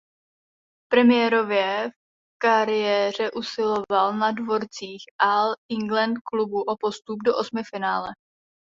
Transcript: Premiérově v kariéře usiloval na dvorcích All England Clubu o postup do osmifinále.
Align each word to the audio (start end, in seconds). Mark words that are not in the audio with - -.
Premiérově 0.91 1.89
v 1.91 1.95
kariéře 2.41 3.31
usiloval 3.31 4.17
na 4.17 4.31
dvorcích 4.31 5.03
All 5.19 5.55
England 5.71 6.17
Clubu 6.33 6.61
o 6.63 6.77
postup 6.77 7.17
do 7.25 7.37
osmifinále. 7.37 8.09